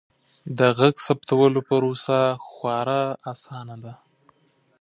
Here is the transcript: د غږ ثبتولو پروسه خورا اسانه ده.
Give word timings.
د 0.57 0.59
غږ 0.79 0.95
ثبتولو 1.05 1.59
پروسه 1.69 2.17
خورا 2.47 3.03
اسانه 3.31 3.75
ده. 3.83 3.93